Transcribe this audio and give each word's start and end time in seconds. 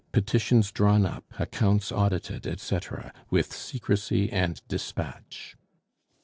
Petitions 0.11 0.71
Drawn 0.71 1.05
Up, 1.05 1.23
Accounts 1.37 1.91
Audited, 1.91 2.47
Etc. 2.47 3.13
_With 3.31 3.53
Secrecy 3.53 4.31
and 4.31 4.59
Dispatch. 4.67 5.55